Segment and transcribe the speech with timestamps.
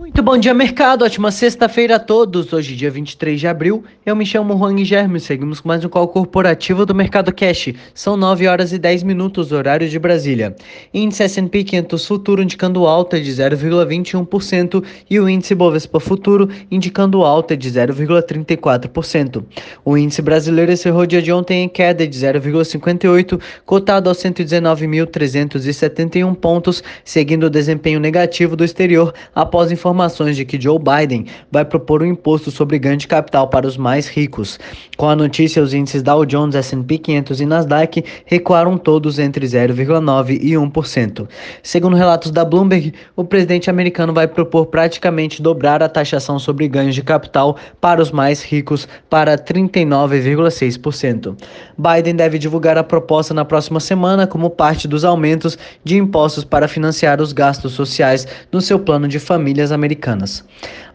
[0.00, 1.04] Muito bom dia, mercado.
[1.04, 2.54] Ótima sexta-feira a todos.
[2.54, 5.24] Hoje, dia 23 de abril, eu me chamo Juan Germes.
[5.24, 7.74] Seguimos com mais um call corporativo do Mercado Cash.
[7.92, 10.56] São 9 horas e 10 minutos, horário de Brasília.
[10.94, 17.54] Índice S&P 500 Futuro indicando alta de 0,21% e o índice Bovespa Futuro indicando alta
[17.54, 19.44] de 0,34%.
[19.84, 26.82] O índice brasileiro encerrou dia de ontem em queda de 0,58, cotado aos 119.371 pontos,
[27.04, 32.02] seguindo o desempenho negativo do exterior após informações informações de que Joe Biden vai propor
[32.02, 34.58] um imposto sobre ganho de capital para os mais ricos.
[34.96, 40.38] Com a notícia, os índices Dow Jones, S&P 500 e Nasdaq recuaram todos entre 0,9%
[40.40, 41.28] e 1%.
[41.62, 46.94] Segundo relatos da Bloomberg, o presidente americano vai propor praticamente dobrar a taxação sobre ganhos
[46.94, 51.36] de capital para os mais ricos para 39,6%.
[51.76, 56.68] Biden deve divulgar a proposta na próxima semana como parte dos aumentos de impostos para
[56.68, 59.79] financiar os gastos sociais no seu plano de famílias americanas.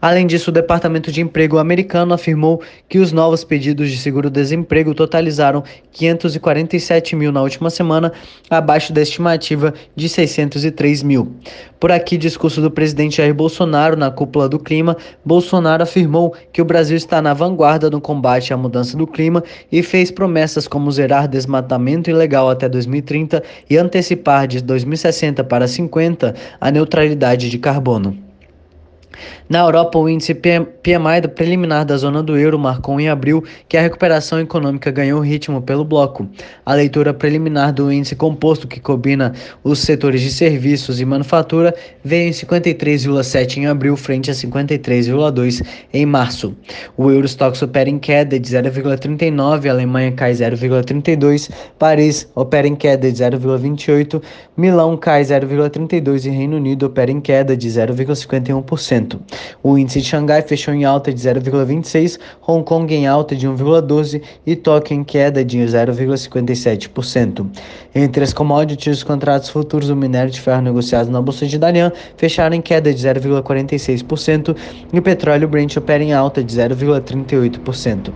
[0.00, 5.64] Além disso, o Departamento de Emprego americano afirmou que os novos pedidos de seguro-desemprego totalizaram
[5.92, 8.12] 547 mil na última semana,
[8.50, 11.32] abaixo da estimativa de 603 mil.
[11.80, 16.64] Por aqui, discurso do presidente Jair Bolsonaro na cúpula do clima, Bolsonaro afirmou que o
[16.64, 21.28] Brasil está na vanguarda no combate à mudança do clima e fez promessas como zerar
[21.28, 28.25] desmatamento ilegal até 2030 e antecipar de 2060 para 50 a neutralidade de carbono.
[29.48, 33.76] Na Europa, o índice PMI do preliminar da zona do euro marcou em abril que
[33.76, 36.28] a recuperação econômica ganhou ritmo pelo bloco.
[36.64, 42.28] A leitura preliminar do índice composto, que combina os setores de serviços e manufatura, veio
[42.28, 46.56] em 53,7 em abril, frente a 53,2 em março.
[46.96, 53.10] O Eurostox opera em queda de 0,39, a Alemanha cai 0,32, Paris opera em queda
[53.10, 54.20] de 0,28,
[54.56, 59.05] Milão cai 0,32 e Reino Unido opera em queda de 0,51%.
[59.62, 64.22] O índice de Xangai fechou em alta de 0,26%, Hong Kong em alta de 1,12%
[64.46, 67.46] e Tóquio em queda de 0,57%.
[67.94, 71.92] Entre as commodities, os contratos futuros do minério de ferro negociados na Bolsa de Dalian
[72.16, 74.56] fecharam em queda de 0,46%
[74.92, 78.12] e o petróleo Brent opera em alta de 0,38%.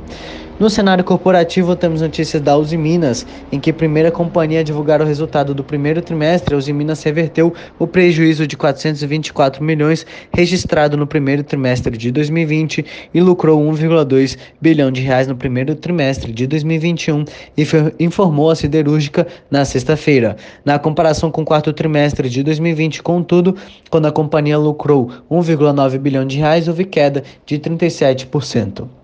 [0.60, 5.00] No cenário corporativo, temos notícias da Uzi Minas, em que a primeira companhia a divulgar
[5.00, 10.98] o resultado do primeiro trimestre, a Uzi Minas reverteu o prejuízo de 424 milhões registrado
[10.98, 12.84] no primeiro trimestre de 2020
[13.14, 17.24] e lucrou 1,2 bilhão de reais no primeiro trimestre de 2021
[17.56, 17.64] e
[17.98, 20.36] informou a siderúrgica na sexta-feira.
[20.62, 23.56] Na comparação com o quarto trimestre de 2020, contudo,
[23.88, 28.99] quando a companhia lucrou 1,9 bilhão de reais, houve queda de 37%.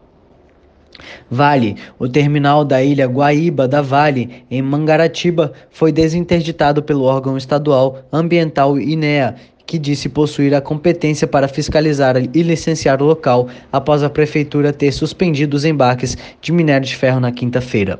[1.30, 8.06] Vale, o terminal da ilha Guaíba da Vale, em Mangaratiba, foi desinterditado pelo órgão estadual
[8.12, 9.36] ambiental INEA
[9.66, 14.92] que disse possuir a competência para fiscalizar e licenciar o local após a prefeitura ter
[14.92, 17.98] suspendido os embarques de minério de ferro na quinta-feira.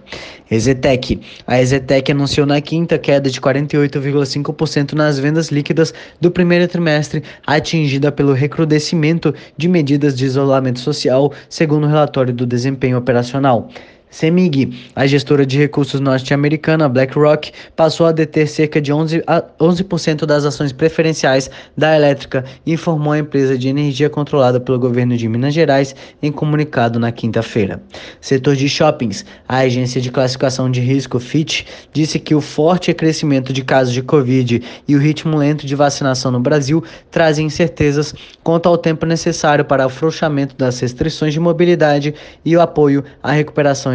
[0.50, 1.20] Exetec.
[1.46, 8.12] A Exetec anunciou na quinta queda de 48,5% nas vendas líquidas do primeiro trimestre, atingida
[8.12, 13.68] pelo recrudescimento de medidas de isolamento social, segundo o relatório do desempenho operacional.
[14.10, 19.22] CEMIG, a gestora de recursos norte-americana BlackRock, passou a deter cerca de 11%,
[19.60, 25.28] 11 das ações preferenciais da elétrica, informou a empresa de energia controlada pelo governo de
[25.28, 27.82] Minas Gerais em comunicado na quinta-feira.
[28.20, 33.52] Setor de shoppings, a agência de classificação de risco Fitch disse que o forte crescimento
[33.52, 38.68] de casos de Covid e o ritmo lento de vacinação no Brasil trazem incertezas quanto
[38.68, 43.94] ao tempo necessário para afrouxamento das restrições de mobilidade e o apoio à recuperação